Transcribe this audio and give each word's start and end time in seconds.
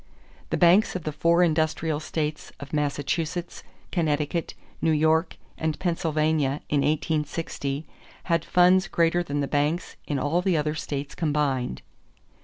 The 0.49 0.57
banks 0.57 0.95
of 0.95 1.03
the 1.03 1.11
four 1.11 1.43
industrial 1.43 1.99
states 1.99 2.51
of 2.59 2.73
Massachusetts, 2.73 3.61
Connecticut, 3.91 4.55
New 4.81 4.89
York, 4.93 5.37
and 5.59 5.77
Pennsylvania 5.77 6.63
in 6.69 6.81
1860 6.81 7.85
had 8.23 8.43
funds 8.43 8.87
greater 8.87 9.21
than 9.21 9.41
the 9.41 9.47
banks 9.47 9.97
in 10.07 10.17
all 10.17 10.41
the 10.41 10.57
other 10.57 10.73
states 10.73 11.13
combined. 11.13 11.83